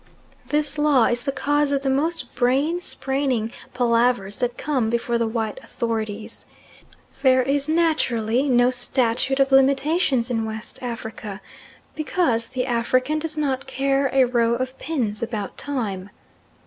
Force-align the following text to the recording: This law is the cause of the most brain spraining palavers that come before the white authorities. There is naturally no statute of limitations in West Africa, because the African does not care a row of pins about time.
This 0.47 0.79
law 0.79 1.05
is 1.05 1.25
the 1.25 1.31
cause 1.31 1.71
of 1.71 1.83
the 1.83 1.89
most 1.91 2.33
brain 2.33 2.81
spraining 2.81 3.51
palavers 3.75 4.37
that 4.39 4.57
come 4.57 4.89
before 4.89 5.19
the 5.19 5.27
white 5.27 5.59
authorities. 5.63 6.47
There 7.21 7.43
is 7.43 7.69
naturally 7.69 8.49
no 8.49 8.71
statute 8.71 9.39
of 9.39 9.51
limitations 9.51 10.31
in 10.31 10.43
West 10.45 10.81
Africa, 10.81 11.39
because 11.93 12.47
the 12.49 12.65
African 12.65 13.19
does 13.19 13.37
not 13.37 13.67
care 13.67 14.09
a 14.11 14.23
row 14.25 14.53
of 14.55 14.75
pins 14.79 15.21
about 15.21 15.55
time. 15.55 16.09